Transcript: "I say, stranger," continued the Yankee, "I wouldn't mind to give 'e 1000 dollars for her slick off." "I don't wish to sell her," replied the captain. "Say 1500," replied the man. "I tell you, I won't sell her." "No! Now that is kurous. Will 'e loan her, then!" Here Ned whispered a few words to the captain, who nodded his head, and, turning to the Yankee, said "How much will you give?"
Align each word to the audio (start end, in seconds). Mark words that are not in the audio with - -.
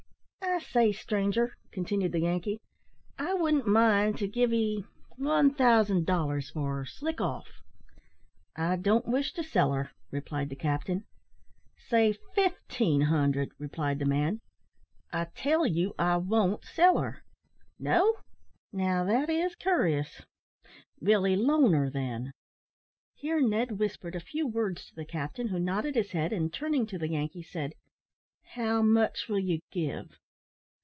"I 0.43 0.59
say, 0.59 0.91
stranger," 0.91 1.55
continued 1.71 2.11
the 2.11 2.19
Yankee, 2.19 2.59
"I 3.17 3.33
wouldn't 3.33 3.67
mind 3.67 4.17
to 4.19 4.27
give 4.27 4.51
'e 4.53 4.83
1000 5.15 6.05
dollars 6.05 6.49
for 6.51 6.75
her 6.77 6.85
slick 6.85 7.19
off." 7.21 7.47
"I 8.55 8.75
don't 8.75 9.07
wish 9.07 9.31
to 9.33 9.43
sell 9.43 9.71
her," 9.71 9.91
replied 10.11 10.49
the 10.49 10.55
captain. 10.57 11.05
"Say 11.87 12.15
1500," 12.35 13.53
replied 13.59 13.99
the 13.99 14.05
man. 14.05 14.39
"I 15.13 15.25
tell 15.33 15.65
you, 15.65 15.95
I 15.97 16.17
won't 16.17 16.63
sell 16.65 16.97
her." 16.97 17.23
"No! 17.79 18.17
Now 18.73 19.03
that 19.05 19.29
is 19.29 19.55
kurous. 19.55 20.21
Will 20.99 21.25
'e 21.27 21.35
loan 21.35 21.73
her, 21.73 21.89
then!" 21.89 22.33
Here 23.15 23.39
Ned 23.41 23.73
whispered 23.79 24.15
a 24.15 24.19
few 24.19 24.47
words 24.47 24.87
to 24.87 24.95
the 24.95 25.05
captain, 25.05 25.47
who 25.47 25.59
nodded 25.59 25.95
his 25.95 26.11
head, 26.11 26.31
and, 26.33 26.51
turning 26.53 26.85
to 26.87 26.97
the 26.99 27.09
Yankee, 27.09 27.43
said 27.43 27.73
"How 28.43 28.81
much 28.81 29.27
will 29.29 29.39
you 29.39 29.61
give?" 29.71 30.17